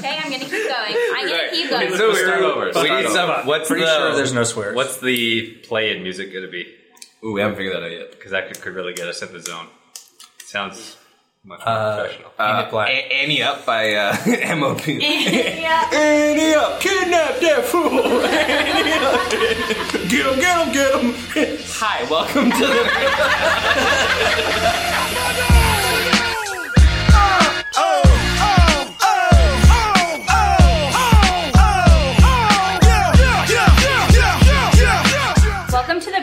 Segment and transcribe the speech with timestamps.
[0.00, 0.94] Okay, I'm gonna keep going.
[1.14, 1.90] I'm gonna keep going.
[1.96, 2.66] So Start we- over.
[2.66, 3.14] We Start need over.
[3.14, 3.46] some.
[3.46, 3.96] What's Pretty the?
[3.96, 4.74] sure there's no swears.
[4.74, 6.66] What's the play in music going to be?
[7.24, 8.10] Ooh, we haven't figured that out yet.
[8.12, 9.66] Because that could, could really get us in the zone.
[10.38, 10.96] Sounds
[11.44, 12.30] much more Uh, professional.
[12.38, 12.88] Paint it black.
[12.88, 14.16] A- Ante Up by uh,
[14.56, 14.86] MOP.
[14.86, 15.90] yeah.
[15.92, 18.00] Ante Up, kidnap that fool.
[18.24, 19.30] Ante Up.
[20.08, 21.58] Get him, get him, get him.
[21.76, 22.90] Hi, welcome to the.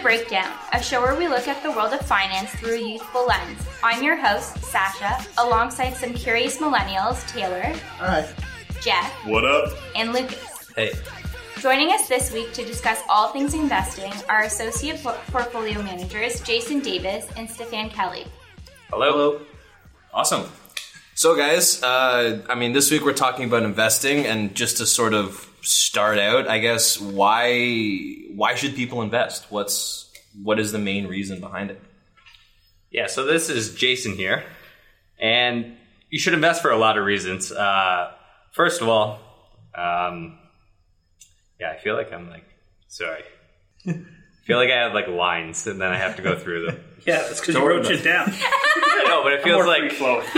[0.08, 3.60] Breakdown, a show where we look at the world of finance through a youthful lens.
[3.84, 8.34] I'm your host, Sasha, alongside some curious millennials, Taylor, Alright.
[8.82, 9.74] Jeff, What up?
[9.98, 10.72] and Lucas.
[10.78, 10.92] Hey,
[11.60, 17.28] Joining us this week to discuss all things investing are associate portfolio managers Jason Davis
[17.36, 18.26] and Stefan Kelly.
[18.90, 19.12] Hello.
[19.12, 19.42] Hello.
[20.14, 20.50] Awesome.
[21.16, 25.14] So, guys, uh, I mean, this week we're talking about investing, and just to sort
[25.14, 29.46] of start out, I guess, why why should people invest?
[29.50, 30.12] What's
[30.44, 31.82] what is the main reason behind it?
[32.92, 34.44] Yeah, so this is Jason here,
[35.20, 35.76] and
[36.10, 37.52] you should invest for a lot of reasons.
[37.52, 38.12] Uh,
[38.52, 39.20] first of all,
[39.76, 40.38] um,
[41.60, 42.46] yeah, I feel like I'm like
[42.88, 43.24] sorry.
[43.86, 43.94] I
[44.46, 46.84] feel like I have like lines, and then I have to go through them.
[47.06, 48.28] Yeah, that's because you wrote shit down.
[48.34, 50.28] I know, but it feels More like free flowing.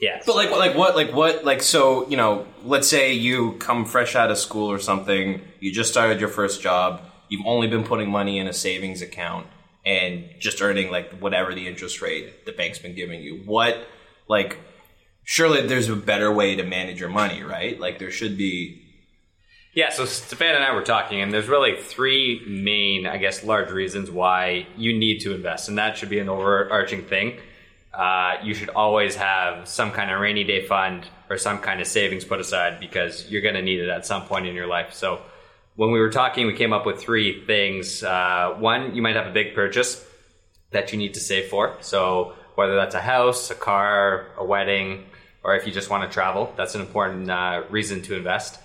[0.00, 0.20] yeah.
[0.26, 4.14] But like, like what, like what, like so, you know, let's say you come fresh
[4.14, 8.10] out of school or something, you just started your first job, you've only been putting
[8.10, 9.46] money in a savings account
[9.84, 13.42] and just earning like whatever the interest rate the bank's been giving you.
[13.44, 13.76] What,
[14.28, 14.58] like,
[15.24, 17.78] surely there's a better way to manage your money, right?
[17.78, 18.82] Like there should be.
[19.74, 23.70] Yeah, so Stefan and I were talking, and there's really three main, I guess, large
[23.70, 27.38] reasons why you need to invest, and that should be an overarching thing.
[27.96, 31.86] Uh, you should always have some kind of rainy day fund or some kind of
[31.86, 34.92] savings put aside because you're going to need it at some point in your life.
[34.92, 35.22] So
[35.76, 38.02] when we were talking, we came up with three things.
[38.02, 40.04] Uh, one, you might have a big purchase
[40.72, 41.76] that you need to save for.
[41.80, 45.04] So whether that's a house, a car, a wedding,
[45.42, 48.58] or if you just want to travel, that's an important uh, reason to invest.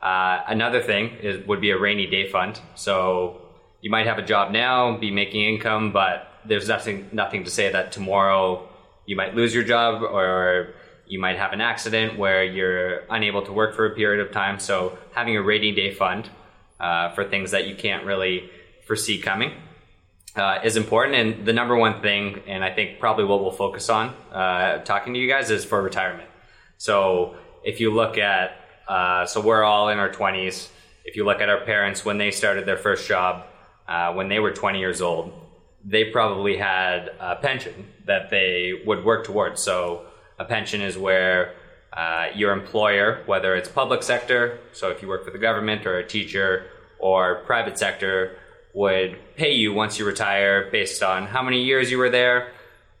[0.00, 2.60] Uh, another thing is, would be a rainy day fund.
[2.74, 3.42] So
[3.80, 7.72] you might have a job now, be making income, but there's nothing nothing to say
[7.72, 8.68] that tomorrow
[9.06, 10.74] you might lose your job or
[11.06, 14.58] you might have an accident where you're unable to work for a period of time.
[14.58, 16.28] So having a rainy day fund
[16.80, 18.50] uh, for things that you can't really
[18.86, 19.52] foresee coming
[20.34, 21.16] uh, is important.
[21.16, 25.14] And the number one thing, and I think probably what we'll focus on uh, talking
[25.14, 26.28] to you guys, is for retirement.
[26.78, 30.68] So if you look at, uh, so we're all in our 20s.
[31.04, 33.44] If you look at our parents when they started their first job,
[33.88, 35.32] uh, when they were 20 years old,
[35.88, 39.62] they probably had a pension that they would work towards.
[39.62, 40.06] So
[40.38, 41.54] a pension is where
[41.92, 45.98] uh, your employer, whether it's public sector, so if you work for the government or
[45.98, 46.66] a teacher,
[46.98, 48.38] or private sector,
[48.74, 52.52] would pay you once you retire based on how many years you were there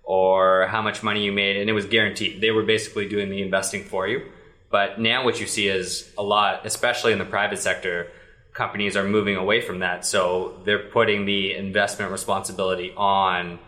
[0.02, 2.40] or how much money you made, and it was guaranteed.
[2.40, 4.22] They were basically doing the investing for you.
[4.70, 8.10] But now what you see is a lot, especially in the private sector,
[8.56, 10.06] companies are moving away from that.
[10.06, 13.58] So they're putting the investment responsibility on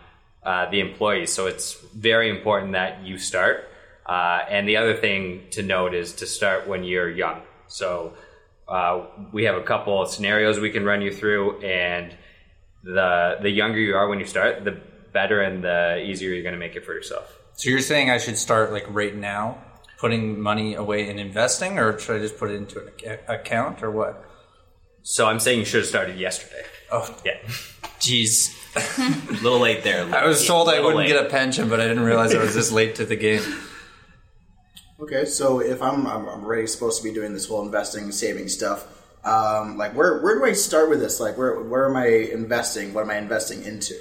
[0.43, 1.31] uh, the employees.
[1.33, 3.69] So it's very important that you start.
[4.07, 7.43] Uh, and the other thing to note is to start when you're young.
[7.67, 8.15] So
[8.67, 12.15] uh, we have a couple of scenarios we can run you through, and
[12.83, 14.81] the the younger you are when you start, the
[15.13, 17.39] better and the easier you're going to make it for yourself.
[17.55, 19.59] so you're saying I should start like right now,
[19.99, 23.91] putting money away and investing, or should I just put it into an account, or
[23.91, 24.28] what?
[25.03, 26.63] So I'm saying you should have started yesterday.
[26.91, 27.39] Oh, Yeah.
[28.01, 28.55] jeez.
[28.77, 30.05] A little late there.
[30.15, 31.09] I was told I wouldn't late.
[31.09, 33.43] get a pension, but I didn't realize I was this late to the game.
[35.01, 38.49] Okay, so if I'm, I'm I'm already supposed to be doing this whole investing, saving
[38.49, 38.87] stuff,
[39.25, 41.19] um, like where where do I start with this?
[41.19, 42.95] Like where where am I investing?
[42.95, 43.95] What am I investing into?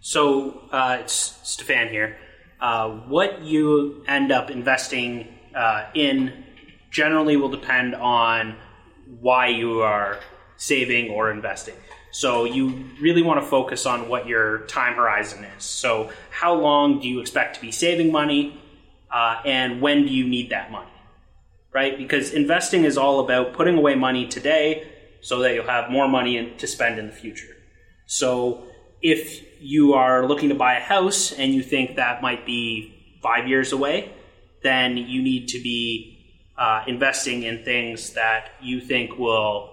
[0.00, 2.16] So, uh, it's Stefan here.
[2.60, 6.44] Uh, what you end up investing uh, in
[6.90, 8.56] generally will depend on
[9.20, 10.18] why you are
[10.56, 11.74] saving or investing.
[12.10, 15.64] So, you really want to focus on what your time horizon is.
[15.64, 18.58] So, how long do you expect to be saving money,
[19.10, 20.90] uh, and when do you need that money?
[21.72, 21.98] Right?
[21.98, 24.88] Because investing is all about putting away money today
[25.20, 27.56] so that you'll have more money in, to spend in the future.
[28.06, 28.62] So
[29.02, 33.48] if you are looking to buy a house and you think that might be five
[33.48, 34.12] years away,
[34.62, 36.15] then you need to be
[36.58, 39.72] uh, investing in things that you think will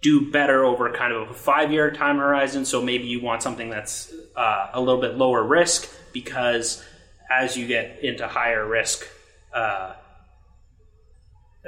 [0.00, 2.64] do better over kind of a five year time horizon.
[2.64, 6.84] So maybe you want something that's uh, a little bit lower risk because
[7.30, 9.06] as you get into higher risk
[9.52, 9.94] uh,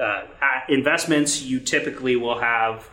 [0.00, 0.22] uh,
[0.68, 2.88] investments, you typically will have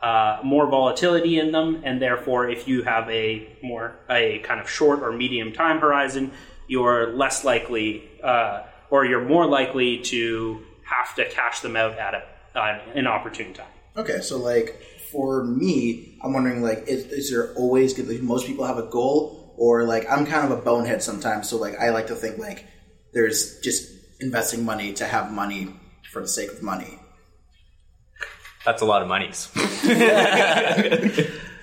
[0.00, 4.68] uh, more volatility in them, and therefore, if you have a more a kind of
[4.68, 6.30] short or medium time horizon,
[6.68, 12.14] you're less likely, uh, or you're more likely to have to cash them out at
[12.14, 13.66] a, uh, an opportune time.
[13.96, 14.80] Okay, so like
[15.10, 19.54] for me, I'm wondering like, is, is there always like, most people have a goal,
[19.56, 22.66] or like I'm kind of a bonehead sometimes, so like I like to think like
[23.12, 25.68] there's just investing money to have money
[26.12, 26.98] for the sake of money.
[28.64, 29.38] That's a lot of monies.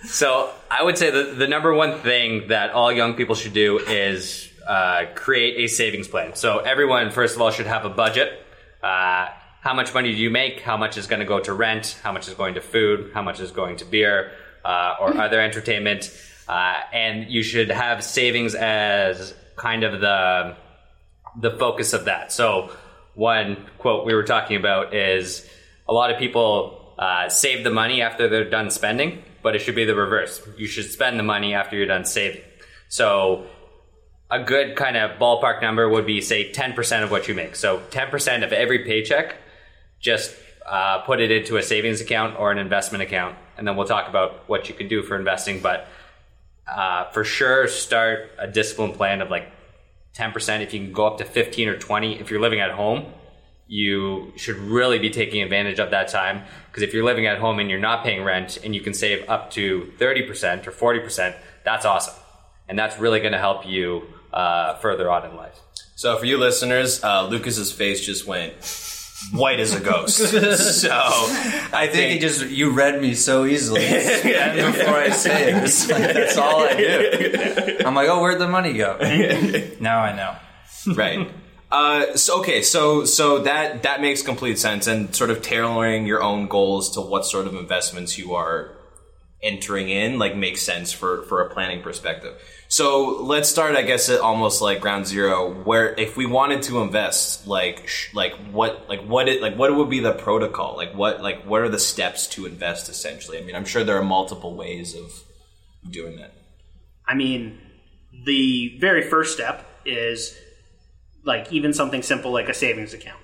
[0.06, 3.80] so I would say the, the number one thing that all young people should do
[3.80, 6.36] is uh, create a savings plan.
[6.36, 8.39] So everyone, first of all, should have a budget.
[8.81, 9.27] Uh,
[9.62, 10.60] how much money do you make?
[10.60, 11.98] How much is going to go to rent?
[12.04, 13.12] How much is going to food?
[13.13, 14.31] How much is going to beer
[14.65, 16.12] uh, or other entertainment?
[16.48, 20.57] Uh, and you should have savings as kind of the
[21.39, 22.31] the focus of that.
[22.31, 22.71] So
[23.16, 25.50] one quote we were talking about is
[25.88, 29.75] a lot of people uh, save the money after they're done spending, but it should
[29.75, 30.42] be the reverse.
[30.57, 32.42] You should spend the money after you're done saving.
[32.89, 33.48] So
[34.33, 37.56] a good kind of ballpark number would be say 10% of what you make.
[37.56, 39.35] So 10% of every paycheck,
[40.00, 40.35] just
[40.65, 44.09] uh, put it into a savings account or an investment account, and then we'll talk
[44.09, 45.59] about what you can do for investing.
[45.59, 45.88] But
[46.68, 49.51] uh, for sure, start a discipline plan of like
[50.15, 50.62] 10%.
[50.62, 53.06] If you can go up to 15 or 20, if you're living at home,
[53.68, 57.59] you should really be taking advantage of that time because if you're living at home
[57.59, 61.85] and you're not paying rent and you can save up to 30% or 40%, that's
[61.85, 62.15] awesome.
[62.68, 64.03] And that's really going to help you
[64.33, 65.59] uh, further on in life.
[65.95, 68.53] So for you listeners, uh, Lucas's face just went
[69.31, 70.18] white as a ghost.
[70.81, 73.85] so I think he just you read me so easily.
[73.85, 77.77] and before I say it, it's like, that's all I do.
[77.85, 78.97] I'm like, oh, where'd the money go?
[79.80, 80.35] now I know.
[80.94, 81.31] right.
[81.71, 86.21] Uh, so okay, so so that that makes complete sense, and sort of tailoring your
[86.21, 88.75] own goals to what sort of investments you are
[89.44, 92.40] entering in, like makes sense for for a planning perspective.
[92.74, 96.81] So let's start, I guess, at almost like ground zero, where if we wanted to
[96.81, 100.75] invest, like, sh- like what, like what it, like what would be the protocol?
[100.75, 102.90] Like what, like what are the steps to invest?
[102.90, 105.12] Essentially, I mean, I'm sure there are multiple ways of
[105.88, 106.34] doing that.
[107.07, 107.62] I mean,
[108.25, 110.36] the very first step is
[111.24, 113.22] like even something simple like a savings account.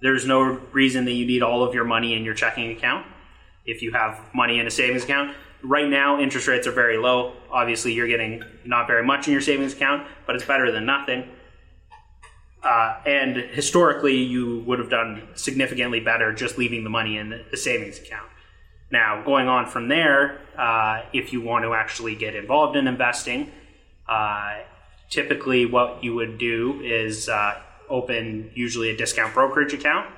[0.00, 3.04] There's no reason that you need all of your money in your checking account.
[3.64, 7.34] If you have money in a savings account, right now interest rates are very low.
[7.50, 11.28] Obviously, you're getting not very much in your savings account, but it's better than nothing.
[12.62, 17.56] Uh, and historically, you would have done significantly better just leaving the money in the
[17.56, 18.28] savings account.
[18.90, 23.50] Now, going on from there, uh, if you want to actually get involved in investing,
[24.08, 24.58] uh,
[25.10, 30.08] typically what you would do is uh, open usually a discount brokerage account,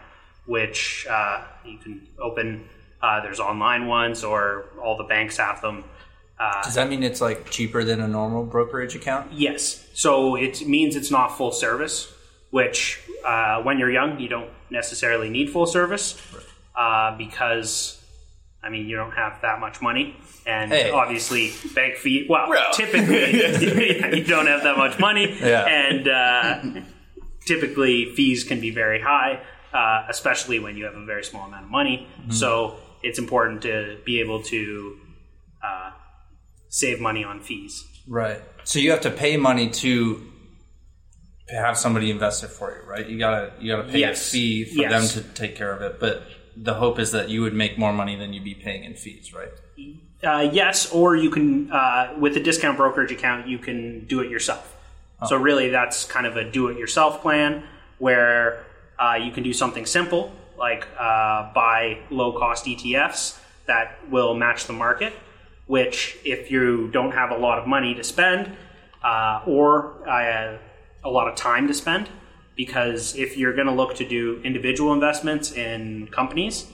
[0.47, 2.69] which uh, you can open
[3.03, 5.85] uh, there's online ones, or all the banks have them.
[6.39, 9.33] Uh, Does that mean it's like cheaper than a normal brokerage account?
[9.33, 9.87] Yes.
[9.93, 12.13] So it means it's not full service,
[12.51, 16.21] which uh, when you're young, you don't necessarily need full service
[16.77, 18.01] uh, because,
[18.63, 20.17] I mean, you don't have that much money.
[20.47, 20.91] And hey.
[20.91, 22.27] obviously, bank fee.
[22.29, 22.61] Well, Bro.
[22.73, 25.37] typically, you don't have that much money.
[25.41, 25.67] Yeah.
[25.67, 26.81] And uh,
[27.45, 29.41] typically, fees can be very high,
[29.73, 32.07] uh, especially when you have a very small amount of money.
[32.21, 32.31] Mm-hmm.
[32.31, 34.99] So it's important to be able to
[35.63, 35.91] uh,
[36.69, 37.85] save money on fees.
[38.07, 38.41] Right.
[38.65, 40.23] So you have to pay money to
[41.49, 43.09] have somebody invest it for you, right?
[43.09, 44.29] You gotta you gotta pay yes.
[44.29, 45.15] a fee for yes.
[45.15, 46.25] them to take care of it, but
[46.57, 49.33] the hope is that you would make more money than you'd be paying in fees,
[49.33, 49.51] right?
[50.23, 54.31] Uh, yes, or you can uh, with a discount brokerage account, you can do it
[54.31, 54.77] yourself.
[55.23, 55.29] Oh.
[55.29, 57.65] So really, that's kind of a do-it-yourself plan
[57.99, 58.65] where
[58.99, 64.67] uh, you can do something simple like uh, buy low cost ETFs that will match
[64.67, 65.13] the market,
[65.67, 68.51] which if you don't have a lot of money to spend
[69.03, 70.59] uh, or uh,
[71.05, 72.09] a lot of time to spend,
[72.57, 76.67] because if you're going to look to do individual investments in companies,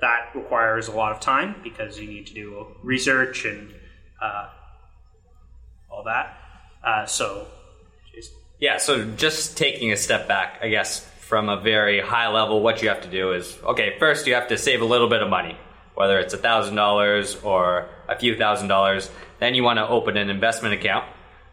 [0.00, 3.74] that requires a lot of time because you need to do research and
[4.20, 4.48] uh,
[5.90, 6.38] all that.
[6.84, 7.46] Uh, so,
[8.12, 8.30] geez.
[8.60, 8.76] yeah.
[8.76, 12.88] So just taking a step back, I guess from a very high level, what you
[12.88, 15.56] have to do is okay, first you have to save a little bit of money,
[15.94, 19.10] whether it's $1,000 or a few thousand dollars.
[19.40, 21.06] Then you want to open an investment account.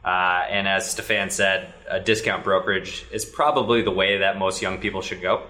[0.04, 4.80] Uh, and as Stefan said, a discount brokerage is probably the way that most young
[4.80, 5.46] people should go.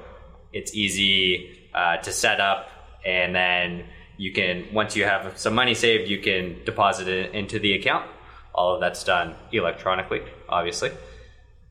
[0.51, 2.69] It's easy uh, to set up,
[3.05, 3.85] and then
[4.17, 8.09] you can once you have some money saved, you can deposit it into the account.
[8.53, 10.91] All of that's done electronically, obviously.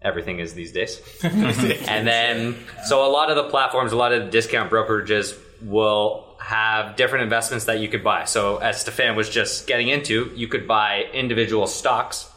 [0.02, 1.00] Everything is these days.
[1.22, 6.24] and then, so a lot of the platforms, a lot of the discount brokerages will
[6.40, 8.24] have different investments that you could buy.
[8.24, 12.28] So, as Stefan was just getting into, you could buy individual stocks.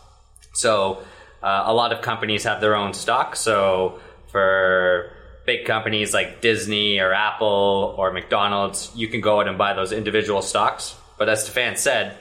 [0.54, 1.04] So,
[1.42, 3.38] uh, a lot of companies have their own stock.
[3.38, 5.12] So, for
[5.46, 9.92] big companies like Disney or Apple or McDonald's, you can go out and buy those
[9.92, 10.96] individual stocks.
[11.18, 12.18] But as Stefan said,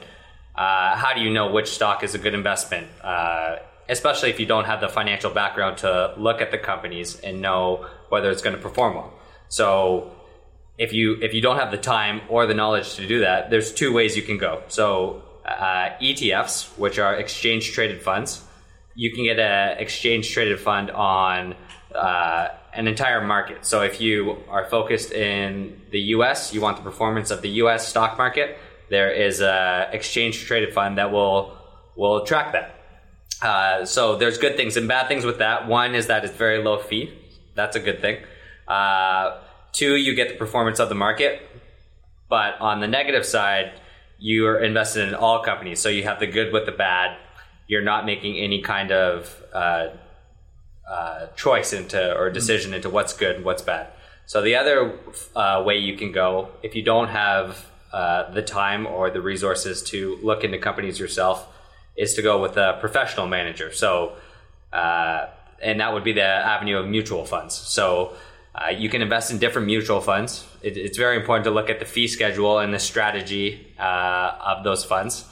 [0.55, 2.87] uh, how do you know which stock is a good investment?
[3.03, 3.57] Uh,
[3.89, 7.87] especially if you don't have the financial background to look at the companies and know
[8.09, 9.13] whether it's going to perform well.
[9.49, 10.11] So
[10.77, 13.73] if you if you don't have the time or the knowledge to do that, there's
[13.73, 14.63] two ways you can go.
[14.67, 18.43] So uh, ETFs, which are exchange traded funds,
[18.95, 21.55] you can get an exchange traded fund on
[21.93, 23.65] uh, an entire market.
[23.65, 27.87] So if you are focused in the U.S., you want the performance of the U.S.
[27.87, 28.57] stock market.
[28.89, 31.57] There is a exchange traded fund that will
[31.95, 32.82] will track that.
[33.43, 35.67] Uh, so there's good things and bad things with that.
[35.67, 37.13] One is that it's very low fee.
[37.55, 38.23] That's a good thing.
[38.67, 39.41] Uh,
[39.73, 41.41] two, you get the performance of the market.
[42.29, 43.73] But on the negative side,
[44.17, 45.81] you are invested in all companies.
[45.81, 47.17] So you have the good with the bad.
[47.67, 49.89] You're not making any kind of uh,
[50.89, 53.87] uh, choice into or decision into what's good and what's bad.
[54.25, 54.97] So the other
[55.35, 59.83] uh, way you can go, if you don't have uh, the time or the resources
[59.83, 61.47] to look into companies yourself,
[61.95, 63.71] is to go with a professional manager.
[63.71, 64.13] So,
[64.71, 65.27] uh,
[65.61, 67.55] and that would be the avenue of mutual funds.
[67.55, 68.15] So.
[68.55, 70.45] Uh, you can invest in different mutual funds.
[70.61, 74.63] It, it's very important to look at the fee schedule and the strategy uh, of
[74.63, 75.25] those funds.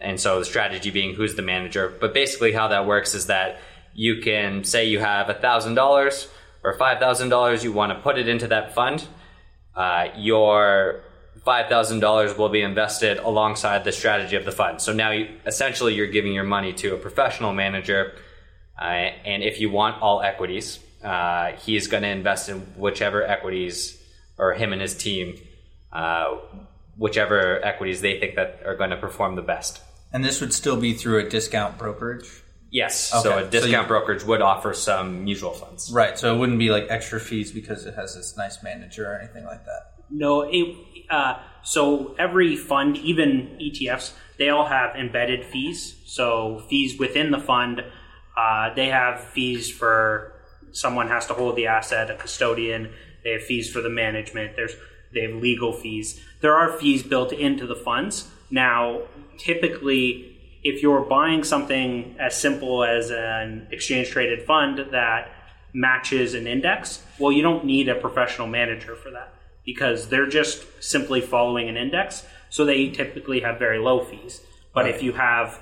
[0.00, 1.92] And so the strategy being who's the manager.
[2.00, 3.60] But basically, how that works is that
[3.94, 6.28] you can say you have $1,000
[6.64, 9.06] or $5,000, you want to put it into that fund.
[9.74, 11.02] Uh, your
[11.40, 14.80] $5,000 will be invested alongside the strategy of the fund.
[14.80, 18.14] So now, you, essentially, you're giving your money to a professional manager.
[18.80, 24.00] Uh, and if you want all equities, uh, he's going to invest in whichever equities,
[24.38, 25.36] or him and his team,
[25.92, 26.36] uh,
[26.96, 29.80] whichever equities they think that are going to perform the best.
[30.12, 32.28] And this would still be through a discount brokerage?
[32.70, 33.12] Yes.
[33.12, 33.22] Okay.
[33.22, 35.90] So a discount so you, brokerage would offer some mutual funds.
[35.92, 36.18] Right.
[36.18, 39.44] So it wouldn't be like extra fees because it has this nice manager or anything
[39.44, 39.92] like that.
[40.10, 40.42] No.
[40.42, 40.76] It,
[41.12, 45.94] uh, so every fund, even ETFs, they all have embedded fees.
[46.06, 47.84] So fees within the fund,
[48.36, 50.32] uh, they have fees for
[50.72, 52.90] someone has to hold the asset, a custodian.
[53.22, 54.56] They have fees for the management.
[54.56, 54.74] There's
[55.12, 56.20] they have legal fees.
[56.40, 58.30] There are fees built into the funds.
[58.50, 59.02] Now,
[59.36, 65.30] typically, if you're buying something as simple as an exchange traded fund that
[65.74, 70.64] matches an index, well, you don't need a professional manager for that because they're just
[70.82, 72.24] simply following an index.
[72.50, 74.42] So they typically have very low fees.
[74.74, 74.94] But right.
[74.94, 75.60] if you have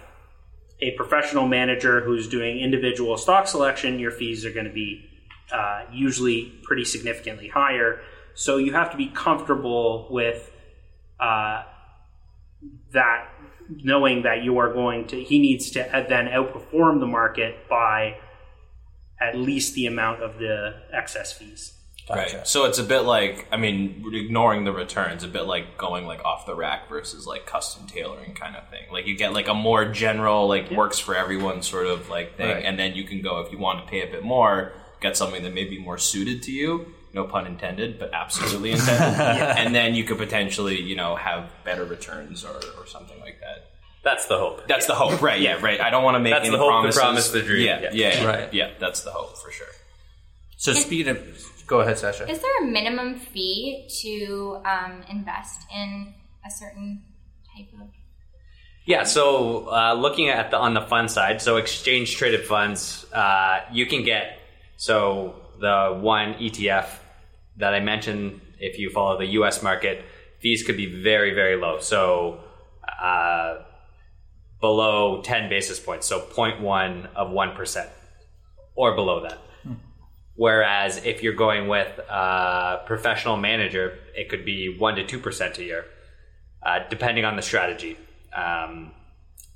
[0.80, 5.04] a professional manager who's doing individual stock selection, your fees are going to be
[5.52, 8.00] uh, usually pretty significantly higher.
[8.34, 10.50] So you have to be comfortable with
[11.18, 11.64] uh,
[12.92, 13.28] that
[13.68, 18.16] knowing that you are going to, he needs to then outperform the market by
[19.20, 21.74] at least the amount of the excess fees.
[22.14, 22.38] Gotcha.
[22.38, 22.46] Right.
[22.46, 26.24] So it's a bit like, I mean, ignoring the returns, a bit like going like
[26.24, 28.84] off the rack versus like custom tailoring kind of thing.
[28.90, 30.76] Like you get like a more general, like yeah.
[30.76, 32.64] works for everyone sort of like thing, right.
[32.64, 35.42] and then you can go if you want to pay a bit more, get something
[35.42, 36.92] that may be more suited to you.
[37.12, 39.18] No pun intended, but absolutely intended.
[39.18, 39.54] yeah.
[39.56, 43.70] And then you could potentially, you know, have better returns or, or something like that.
[44.02, 44.66] That's the hope.
[44.66, 45.40] That's the hope, right?
[45.40, 45.80] Yeah, right.
[45.80, 46.96] I don't want to make that's any the hope, promises.
[46.96, 47.66] The promise, the dream.
[47.66, 48.54] Yeah, yeah, yeah, right.
[48.54, 49.66] Yeah, that's the hope for sure.
[50.56, 51.18] So, speed of
[51.70, 52.28] go ahead, Sasha.
[52.28, 56.12] Is there a minimum fee to um, invest in
[56.44, 57.04] a certain
[57.56, 57.88] type of?
[58.84, 63.60] Yeah, so uh, looking at the on the fund side, so exchange traded funds, uh,
[63.72, 64.38] you can get
[64.76, 66.88] so the one ETF
[67.58, 69.62] that I mentioned, if you follow the U.S.
[69.62, 70.04] market,
[70.40, 71.78] fees could be very very low.
[71.78, 72.40] So.
[73.00, 73.62] Uh,
[74.60, 77.88] below 10 basis points, so 0.1 of 1%
[78.74, 79.38] or below that.
[80.36, 85.64] Whereas if you're going with a professional manager, it could be 1% to 2% a
[85.64, 85.84] year,
[86.62, 87.96] uh, depending on the strategy.
[88.34, 88.92] Um,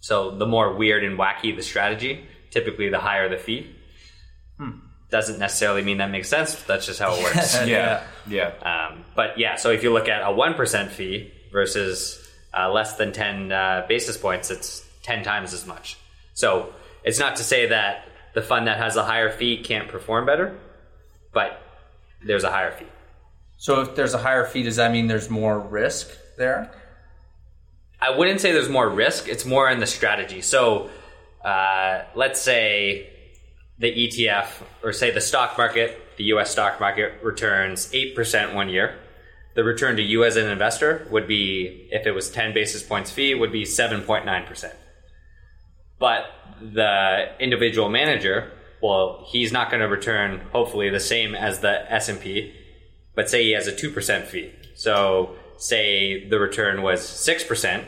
[0.00, 3.74] so the more weird and wacky the strategy, typically the higher the fee.
[4.58, 4.70] Hmm.
[5.10, 6.60] Doesn't necessarily mean that makes sense.
[6.64, 7.54] That's just how it works.
[7.66, 8.48] yeah, yeah.
[8.62, 12.20] Um, but yeah, so if you look at a one percent fee versus
[12.52, 15.96] uh, less than ten uh, basis points, it's 10 times as much.
[16.32, 20.26] So it's not to say that the fund that has a higher fee can't perform
[20.26, 20.58] better,
[21.32, 21.60] but
[22.24, 22.86] there's a higher fee.
[23.56, 26.70] So if there's a higher fee, does that mean there's more risk there?
[28.00, 29.28] I wouldn't say there's more risk.
[29.28, 30.42] It's more in the strategy.
[30.42, 30.90] So
[31.44, 33.10] uh, let's say
[33.78, 34.48] the ETF
[34.82, 36.50] or say the stock market, the U.S.
[36.50, 38.98] stock market returns eight percent one year.
[39.54, 43.10] The return to you as an investor would be, if it was ten basis points
[43.10, 44.74] fee, would be seven point nine percent.
[45.98, 46.24] But
[46.60, 48.50] the individual manager,
[48.82, 52.52] well, he's not going to return hopefully the same as the S and P,
[53.14, 54.52] but say he has a two percent fee.
[54.74, 57.84] So say the return was 6%,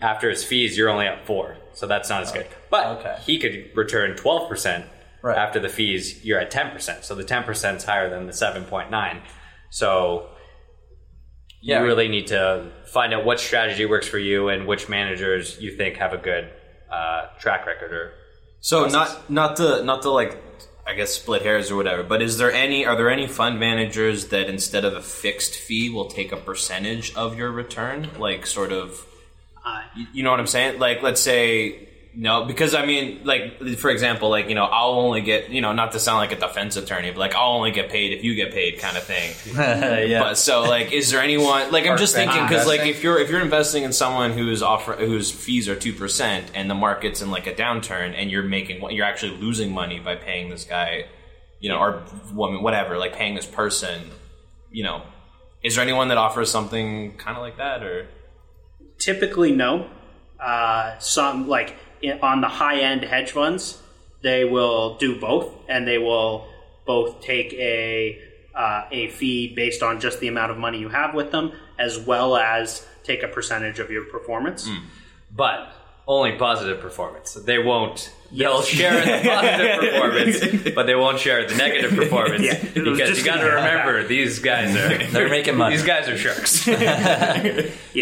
[0.00, 2.46] after his fees, you're only at 4 So that's not as good.
[2.70, 3.16] But Okay.
[3.26, 4.84] he could return 12%.
[5.22, 5.36] Right.
[5.36, 7.02] After the fees, you're at 10%.
[7.04, 9.20] So the 10% is higher than the 7.9.
[9.70, 10.28] So
[11.60, 11.80] you Yeah.
[11.82, 15.96] really need to find out what strategy works for you and which managers you think
[15.96, 16.48] have a good
[16.90, 18.12] uh, track record or
[18.60, 20.42] So not not to not to like
[20.86, 24.28] I guess split hairs or whatever, but is there any are there any fund managers
[24.28, 28.72] that instead of a fixed fee will take a percentage of your return, like sort
[28.72, 29.04] of
[29.64, 30.78] Uh, you, you know what I'm saying?
[30.78, 35.20] Like let's say no, because I mean, like for example, like you know, I'll only
[35.20, 37.90] get you know, not to sound like a defense attorney, but like I'll only get
[37.90, 39.34] paid if you get paid, kind of thing.
[39.54, 40.20] yeah.
[40.20, 43.30] But so, like, is there anyone like I'm just thinking because like if you're if
[43.30, 47.30] you're investing in someone who's offer whose fees are two percent and the market's in
[47.30, 51.04] like a downturn and you're making you're actually losing money by paying this guy,
[51.60, 54.10] you know, or woman, whatever, like paying this person,
[54.70, 55.02] you know,
[55.62, 58.08] is there anyone that offers something kind of like that or?
[58.98, 59.88] typically no.
[60.40, 61.76] Uh, some like in,
[62.22, 63.80] on the high end hedge funds,
[64.22, 66.46] they will do both, and they will
[66.86, 68.20] both take a
[68.54, 71.98] uh, a fee based on just the amount of money you have with them, as
[71.98, 74.68] well as take a percentage of your performance.
[75.34, 75.72] but
[76.08, 77.34] only positive performance.
[77.34, 78.12] They won't.
[78.32, 82.98] They'll share in the positive performance, but they won't share the negative performance Yeah, because
[82.98, 85.76] just you got to remember these guys are They're making money.
[85.76, 86.50] these guys are sharks.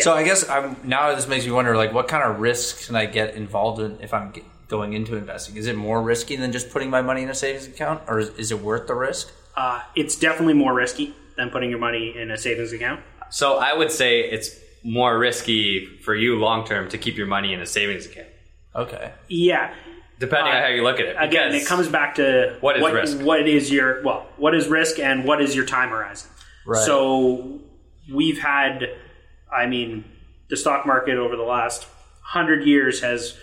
[0.03, 2.97] So I guess I'm, now this makes me wonder, like, what kind of risk can
[2.97, 4.33] I get involved in if I'm
[4.69, 5.57] going into investing?
[5.57, 8.29] Is it more risky than just putting my money in a savings account, or is,
[8.31, 9.31] is it worth the risk?
[9.57, 13.01] Uh, it's definitely more risky than putting your money in a savings account.
[13.31, 14.51] so I would say it's
[14.83, 18.29] more risky for you long term to keep your money in a savings account,
[18.77, 19.13] Okay.
[19.29, 19.73] Yeah,
[20.19, 21.17] depending Uh, on how you look at it.
[21.19, 23.21] again, it comes back to What is risk?
[23.21, 24.27] What is your well?
[24.37, 26.31] What is risk, and what is your time horizon?
[26.67, 26.83] Right.
[26.85, 27.61] So
[28.13, 28.89] we've had,
[29.55, 30.05] I mean,
[30.49, 31.87] the stock market over the last
[32.21, 33.37] hundred years has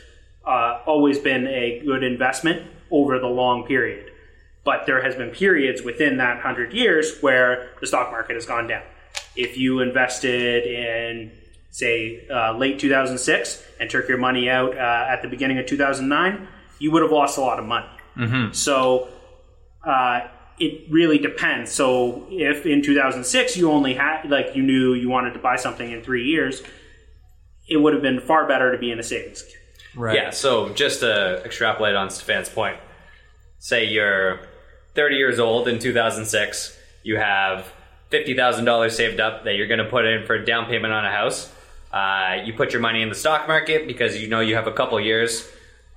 [0.45, 4.11] uh, always been a good investment over the long period.
[4.63, 8.67] But there has been periods within that hundred years where the stock market has gone
[8.67, 8.83] down.
[9.35, 11.31] If you invested in,
[11.71, 16.47] say, uh, late 2006 and took your money out uh, at the beginning of 2009,
[16.81, 17.87] you would have lost a lot of money.
[18.53, 19.07] So
[19.85, 20.21] uh,
[20.59, 21.71] it really depends.
[21.71, 25.91] So if in 2006 you only had, like, you knew you wanted to buy something
[25.91, 26.63] in three years,
[27.69, 29.57] it would have been far better to be in a savings account.
[29.95, 30.15] Right.
[30.15, 32.77] Yeah, so just to extrapolate on Stefan's point,
[33.59, 34.39] say you're
[34.95, 37.71] 30 years old in 2006, you have
[38.11, 41.11] $50,000 saved up that you're going to put in for a down payment on a
[41.11, 41.53] house.
[41.93, 44.71] Uh, you put your money in the stock market because you know you have a
[44.71, 45.47] couple years.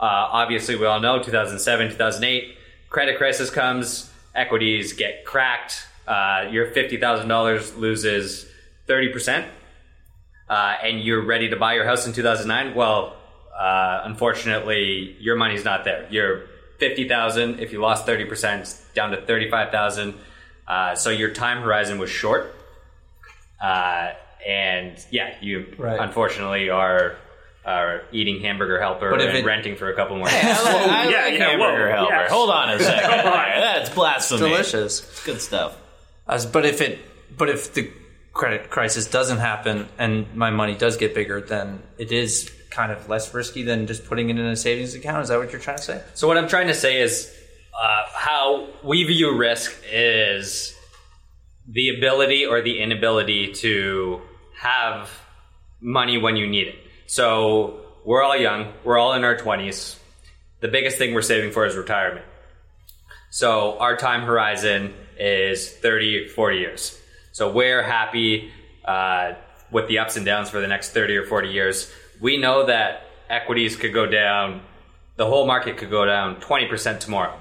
[0.01, 2.57] Uh, obviously, we all know 2007, 2008,
[2.91, 8.47] credit crisis comes, equities get cracked, uh, your $50,000 loses
[8.89, 9.47] 30%
[10.49, 13.17] uh, and you're ready to buy your house in 2009, well,
[13.59, 16.07] uh, unfortunately, your money's not there.
[16.11, 16.47] You're
[16.79, 17.61] 50,000.
[17.61, 20.15] If you lost 30%, down to 35,000.
[20.67, 22.55] Uh, so your time horizon was short.
[23.63, 24.13] Uh,
[24.47, 25.99] and yeah, you Right.
[25.99, 27.17] unfortunately are
[27.65, 30.29] are eating hamburger helper But if and it- renting for a couple more.
[30.29, 30.45] I years.
[30.45, 32.13] like, I yeah, like yeah, hamburger whoa, helper.
[32.13, 32.29] yeah.
[32.29, 33.11] Hold on a second.
[33.11, 34.41] That's blasphemy.
[34.41, 35.23] Delicious.
[35.25, 35.77] Good stuff.
[36.29, 36.99] As, but if it,
[37.37, 37.91] but if the
[38.33, 43.09] credit crisis doesn't happen and my money does get bigger, then it is kind of
[43.09, 45.23] less risky than just putting it in a savings account.
[45.23, 46.03] Is that what you're trying to say?
[46.15, 47.33] So what I'm trying to say is
[47.81, 50.75] uh, how we view risk is
[51.69, 54.21] the ability or the inability to
[54.59, 55.11] have
[55.81, 56.75] money when you need it.
[57.07, 59.99] So we're all young, we're all in our 20s.
[60.61, 62.25] The biggest thing we're saving for is retirement.
[63.31, 67.01] So our time horizon is 30, 40 years.
[67.33, 68.51] So we're happy
[68.85, 69.35] uh,
[69.71, 71.93] with the ups and downs for the next 30 or 40 years.
[72.21, 74.63] We know that equities could go down,
[75.17, 77.39] the whole market could go down 20% tomorrow.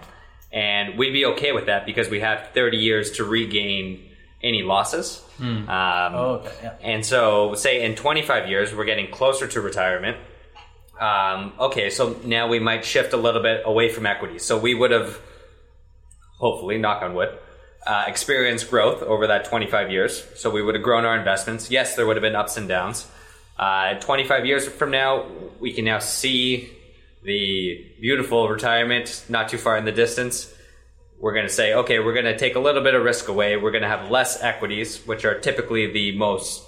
[0.51, 4.09] And we'd be okay with that because we have 30 years to regain
[4.43, 5.23] any losses.
[5.39, 6.51] Um, okay.
[6.63, 6.73] Yeah.
[6.81, 10.17] and so, say in 25 years, we're getting closer to retirement.
[10.99, 14.43] Um, okay, so now we might shift a little bit away from equities.
[14.43, 15.19] So we would have,
[16.37, 17.37] hopefully, knock on wood,
[17.87, 20.23] uh, experienced growth over that 25 years.
[20.35, 21.71] So we would have grown our investments.
[21.71, 23.07] Yes, there would have been ups and downs,
[23.57, 25.25] Uh, 25 years from now,
[25.59, 26.69] we can now see
[27.23, 30.52] the beautiful retirement not too far in the distance.
[31.19, 33.55] We're going to say, okay, we're going to take a little bit of risk away.
[33.55, 36.63] We're going to have less equities, which are typically the most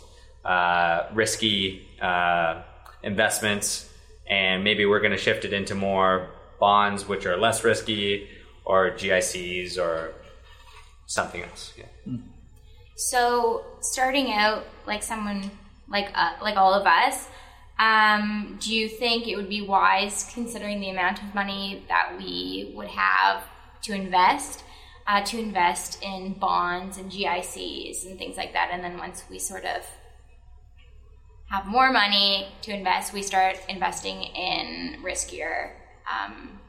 [0.46, 2.62] uh, risky uh,
[3.04, 3.90] investments,
[4.28, 6.30] and maybe we're going to shift it into more
[6.60, 8.30] bonds, which are less risky,
[8.64, 10.14] or GICs, or
[11.06, 11.74] something else.
[11.78, 11.86] Yeah.
[12.96, 15.52] So, starting out like someone
[15.90, 17.28] like uh, like all of us,
[17.78, 22.72] um, do you think it would be wise, considering the amount of money that we
[22.76, 23.44] would have
[23.86, 24.64] to invest,
[25.08, 29.40] uh, to invest in bonds and GICs and things like that, and then once we
[29.40, 29.86] sort of
[31.50, 35.72] have more money to invest, we start investing in riskier.
[36.12, 36.60] Um,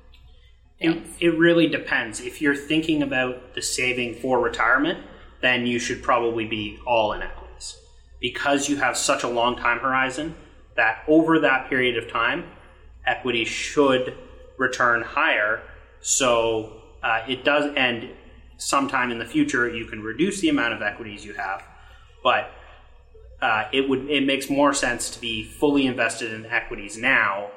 [0.78, 2.20] it, it really depends.
[2.20, 4.98] If you're thinking about the saving for retirement,
[5.40, 7.78] then you should probably be all in equities
[8.20, 10.34] because you have such a long time horizon
[10.76, 12.44] that over that period of time,
[13.06, 14.16] equity should
[14.58, 15.62] return higher.
[16.00, 18.10] So uh, it does, and
[18.58, 21.62] sometime in the future, you can reduce the amount of equities you have,
[22.22, 22.50] but
[23.42, 27.50] uh, it would it makes more sense to be fully invested in equities now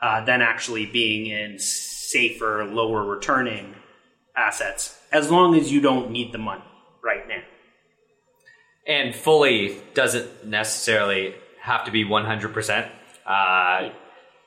[0.00, 3.74] uh, than actually being in safer, lower returning
[4.36, 6.64] assets, as long as you don't need the money
[7.02, 7.42] right now.
[8.86, 12.90] And fully doesn't necessarily have to be 100%.
[13.24, 13.90] Uh,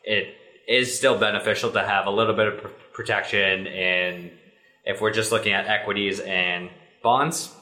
[0.04, 0.36] it
[0.68, 4.32] is still beneficial to have a little bit of protection and
[4.86, 6.70] if we're just looking at equities and
[7.04, 7.54] bonds.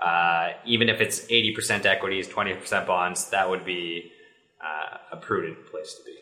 [0.00, 4.12] Uh, even if it's 80% equities, 20% bonds, that would be
[4.60, 6.14] uh, a prudent place to be.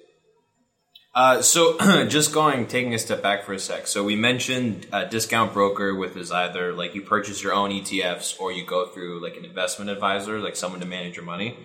[1.15, 3.87] Uh, so just going, taking a step back for a sec.
[3.87, 8.39] So we mentioned a discount broker, with is either like you purchase your own ETFs
[8.41, 11.57] or you go through like an investment advisor, like someone to manage your money.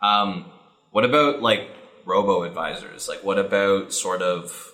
[0.00, 0.46] Um,
[0.90, 1.68] what about like
[2.04, 3.08] robo advisors?
[3.08, 4.72] Like, what about sort of?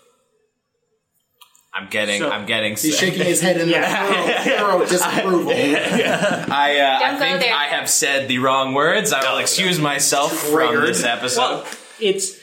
[1.74, 2.20] I'm getting.
[2.20, 2.76] So, I'm getting.
[2.76, 4.44] He's shaking his head in yeah.
[4.44, 5.52] thorough, thorough disapproval.
[5.52, 7.54] I, uh, I think there.
[7.54, 9.12] I have said the wrong words.
[9.12, 11.40] I will excuse myself from this episode.
[11.40, 11.66] Well,
[11.98, 12.38] it's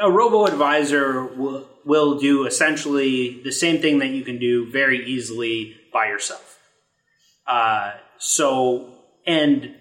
[0.00, 5.06] a robo advisor will, will do essentially the same thing that you can do very
[5.06, 6.58] easily by yourself.
[7.46, 8.92] Uh, so,
[9.26, 9.74] and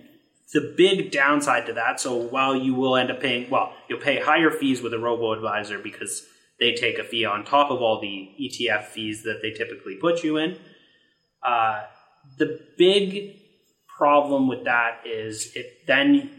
[0.53, 4.19] the big downside to that, so while you will end up paying, well, you'll pay
[4.19, 6.25] higher fees with a robo advisor because
[6.59, 10.23] they take a fee on top of all the ETF fees that they typically put
[10.23, 10.57] you in.
[11.43, 11.83] Uh,
[12.37, 13.37] the big
[13.87, 16.29] problem with that is it then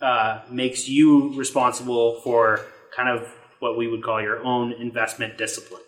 [0.00, 2.60] uh, makes you responsible for
[2.94, 3.28] kind of
[3.58, 5.82] what we would call your own investment discipline.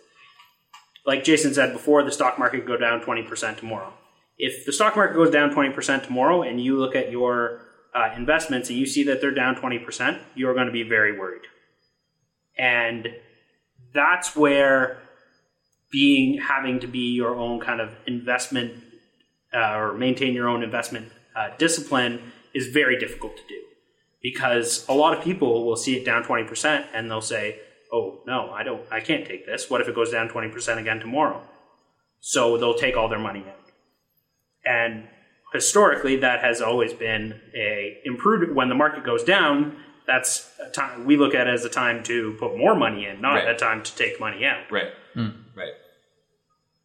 [1.05, 3.93] Like Jason said before, the stock market go down 20% tomorrow.
[4.39, 7.63] If the stock market goes down 20% tomorrow and you look at your
[7.95, 11.43] uh, investments and you see that they're down 20%, you're going to be very worried.
[12.57, 13.09] And
[13.93, 14.99] that's where
[15.91, 18.83] being having to be your own kind of investment
[19.55, 23.61] uh, or maintain your own investment uh, discipline is very difficult to do.
[24.23, 27.59] Because a lot of people will see it down 20% and they'll say
[27.93, 29.69] oh no i don't i can't take this.
[29.69, 31.43] What if it goes down 20% again tomorrow?
[32.21, 33.63] So they'll take all their money out
[34.65, 35.09] and
[35.53, 39.77] historically that has always been a imprudent when the market goes down
[40.07, 43.21] that's a time we look at it as a time to put more money in
[43.21, 43.49] not right.
[43.49, 45.33] a time to take money out right mm.
[45.55, 45.73] right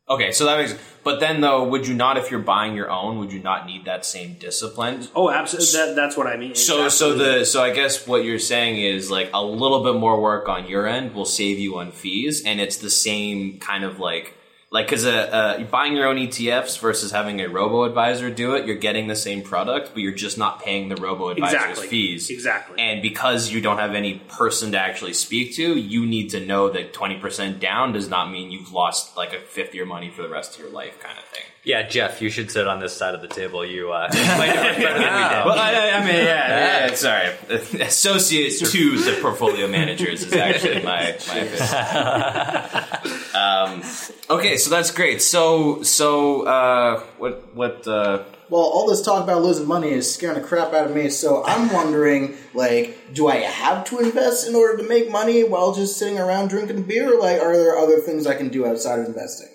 [0.10, 0.74] Okay, so that makes.
[1.04, 3.86] But then, though, would you not, if you're buying your own, would you not need
[3.86, 5.06] that same discipline?
[5.14, 5.74] Oh, absolutely.
[5.74, 6.56] That, that's what I mean.
[6.56, 7.26] So, absolutely.
[7.26, 10.48] so the so I guess what you're saying is like a little bit more work
[10.48, 14.34] on your end will save you on fees, and it's the same kind of like
[14.70, 18.66] like, because uh, uh, buying your own ETFs versus having a robo advisor do it,
[18.66, 21.88] you're getting the same product, but you're just not paying the robo advisor's exactly.
[21.88, 22.30] fees.
[22.30, 22.80] Exactly.
[22.80, 26.70] And because you don't have any person to actually speak to, you need to know
[26.70, 30.22] that 20% down does not mean you've lost like a fifth of your money for
[30.22, 31.44] the rest of your life, kind of thing.
[31.64, 33.66] Yeah, Jeff, you should sit on this side of the table.
[33.66, 35.46] You uh, might know better than we did.
[35.46, 37.34] Well, I, I mean, yeah, yeah, sorry.
[37.82, 42.88] Associate to the portfolio managers is actually my my
[43.34, 43.84] um,
[44.30, 45.22] okay, so that's great.
[45.22, 47.88] So, so uh, what what?
[47.88, 51.10] Uh, well, all this talk about losing money is scaring the crap out of me.
[51.10, 55.74] So I'm wondering, like, do I have to invest in order to make money while
[55.74, 57.20] just sitting around drinking beer?
[57.20, 59.50] Like, are there other things I can do outside of investing?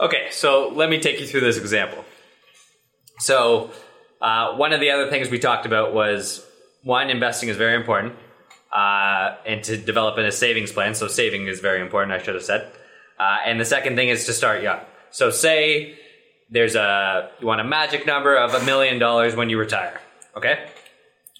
[0.00, 2.04] Okay, so let me take you through this example.
[3.18, 3.72] So,
[4.22, 6.44] uh, one of the other things we talked about was
[6.84, 8.14] one, investing is very important,
[8.72, 10.94] uh, and to develop in a savings plan.
[10.94, 12.72] So, saving is very important, I should have said.
[13.18, 14.80] Uh, and the second thing is to start young.
[15.10, 15.98] So say
[16.50, 20.00] there's a you want a magic number of a million dollars when you retire.
[20.36, 20.68] Okay.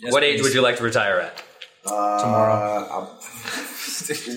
[0.01, 0.45] Yes, what age please.
[0.45, 1.43] would you like to retire at?
[1.85, 3.09] tomorrow?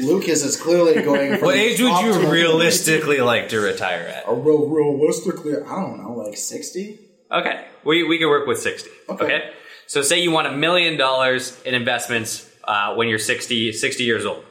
[0.01, 1.31] Lucas is clearly going.
[1.37, 4.23] From What age would you optimal- realistically like to retire at?
[4.27, 6.99] A real realistically, I don't know, like sixty.
[7.31, 8.89] Okay, we, we can work with 60.
[9.07, 9.23] Okay.
[9.23, 9.49] Okay.
[9.87, 14.25] So say you want a million dollars in investments uh, when you're 60, 60 years
[14.25, 14.43] old.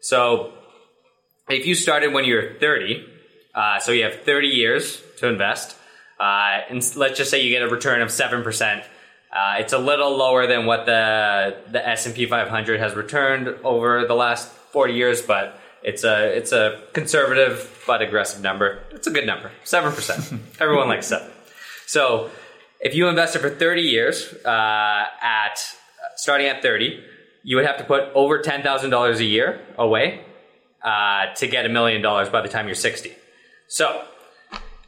[0.00, 0.52] So
[1.50, 3.06] if you started when you're 30,
[3.54, 5.76] uh, so you have 30 years to invest,
[6.18, 8.84] uh, and let's just say you get a return of 7%.
[9.32, 14.14] Uh, it's a little lower than what the the S&P 500 has returned over the
[14.14, 18.82] last 40 years, but it's a it's a conservative but aggressive number.
[18.90, 20.38] It's a good number, 7%.
[20.60, 21.30] Everyone likes 7.
[21.86, 22.30] So
[22.80, 25.58] if you invested for 30 years uh, at
[26.16, 27.02] starting at 30,
[27.44, 30.24] you would have to put over $10,000 a year away
[30.82, 33.12] uh, to get a million dollars by the time you're 60.
[33.68, 34.04] So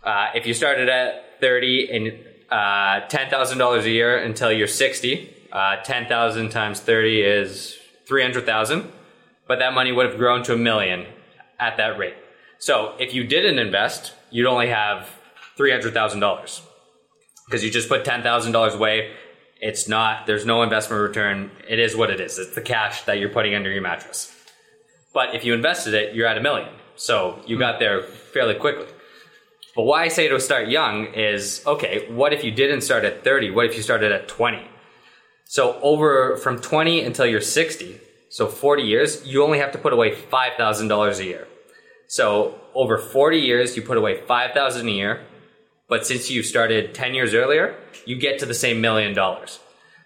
[0.05, 2.09] uh, if you started at 30 and
[2.51, 8.91] uh, $10,000 a year until you're 60, uh, 10,000 times 30 is 300,000,
[9.47, 11.07] but that money would have grown to a million
[11.59, 12.15] at that rate.
[12.59, 15.09] So if you didn't invest, you'd only have
[15.59, 16.61] $300,000
[17.47, 19.13] because you just put $10,000 away.
[19.61, 21.51] It's not, there's no investment return.
[21.69, 22.39] It is what it is.
[22.39, 24.35] It's the cash that you're putting under your mattress.
[25.13, 26.69] But if you invested it, you're at a million.
[26.97, 28.87] So you got there fairly quickly.
[29.75, 33.25] But why I say to start young is okay, what if you didn't start at
[33.25, 33.51] 30?
[33.51, 34.63] What if you started at 20?
[35.45, 39.93] So over from 20 until you're 60, so 40 years, you only have to put
[39.93, 41.47] away $5,000 a year.
[42.09, 45.21] So over 40 years, you put away 5,000 a year.
[45.89, 49.61] But since you started 10 years earlier, you get to the same million dollars.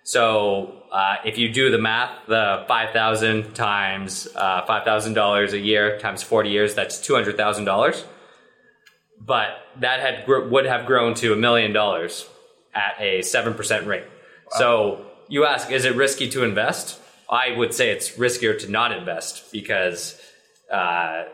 [0.07, 6.23] So uh, if you do the math, the 5,000 times uh, $5,000 a year times
[6.23, 8.05] 40 years, that's $200,000
[9.21, 9.49] but
[9.81, 12.29] that had would have grown to a million dollars
[12.75, 14.05] at a 7% rate.
[14.51, 17.01] So you ask, is it risky to invest?
[17.29, 20.21] I would say it's riskier to not invest because
[20.73, 21.25] uh,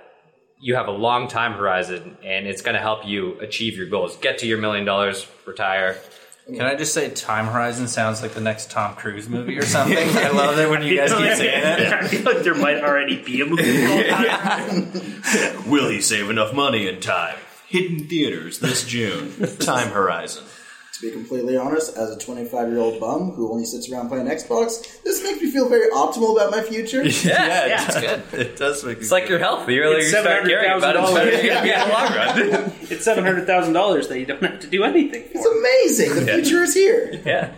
[0.61, 4.17] you have a long time horizon and it's going to help you achieve your goals.
[4.17, 5.99] Get to your million dollars, retire.
[6.47, 9.97] Can I just say Time Horizon sounds like the next Tom Cruise movie or something?
[9.97, 11.93] I love it when you guys keep saying it.
[11.93, 14.01] I feel like there might already be a movie called
[15.05, 15.65] that.
[15.67, 17.37] Will he save enough money in time?
[17.69, 19.33] Hidden theaters this June.
[19.59, 20.45] Time Horizon.
[21.03, 24.27] To be completely honest, as a 25 year old bum who only sits around playing
[24.27, 27.03] Xbox, this makes me feel very optimal about my future.
[27.09, 27.85] Yeah, yeah.
[27.89, 28.23] it's good.
[28.41, 29.67] It does make It's like your health.
[29.67, 31.43] The earlier you It's start caring about it, the better $700,000.
[31.43, 32.73] you're going to be in the long run.
[32.83, 36.15] It's seven hundred thousand dollars that you don't have to do anything It's amazing.
[36.15, 36.35] The Yeah.
[36.37, 37.21] future is here.
[37.27, 37.53] yeah.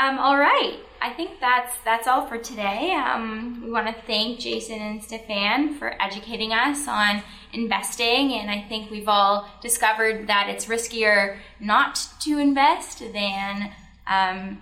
[0.00, 0.78] Um, all right.
[1.02, 2.92] I think that's that's all for today.
[2.92, 8.62] Um, we want to thank Jason and Stefan for educating us on investing, and I
[8.68, 13.72] think we've all discovered that it's riskier not to invest than.
[14.06, 14.58] Um,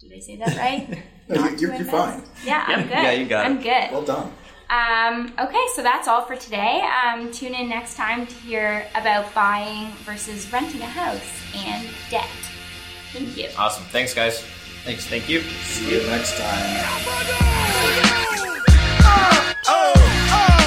[0.00, 1.02] did I say that right?
[1.28, 2.14] No, you're, you're, you're fine.
[2.14, 2.44] invest.
[2.44, 2.90] Yeah, I'm good.
[2.90, 3.50] Yeah, you got it.
[3.50, 3.62] I'm it.
[3.62, 3.92] good.
[3.92, 4.32] Well done.
[4.70, 6.86] Um, okay, so that's all for today.
[7.04, 12.28] Um, tune in next time to hear about buying versus renting a house and debt.
[13.12, 13.48] Thank you.
[13.56, 13.84] Awesome.
[13.84, 14.42] Thanks, guys.
[14.84, 15.06] Thanks.
[15.06, 15.40] Thank you.
[15.40, 16.84] See you next time.
[19.70, 19.92] Oh,
[20.30, 20.57] oh.